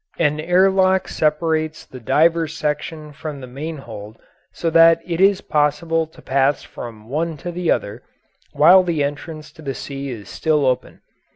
An 0.17 0.39
air 0.39 0.71
lock 0.71 1.07
separates 1.07 1.85
the 1.85 1.99
diver's 1.99 2.55
section 2.57 3.13
from 3.13 3.39
the 3.39 3.45
main 3.45 3.77
hold 3.77 4.17
so 4.51 4.71
that 4.71 4.99
it 5.05 5.21
is 5.21 5.41
possible 5.41 6.07
to 6.07 6.23
pass 6.23 6.63
from 6.63 7.07
one 7.07 7.37
to 7.37 7.51
the 7.51 7.69
other 7.69 8.01
while 8.51 8.81
the 8.81 9.03
entrance 9.03 9.51
to 9.51 9.61
the 9.61 9.75
sea 9.75 10.09
is 10.09 10.27
still 10.27 10.65
open. 10.65 11.01